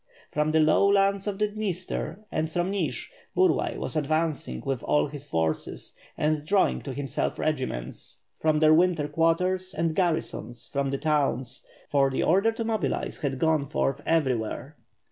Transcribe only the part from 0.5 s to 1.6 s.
low lands of the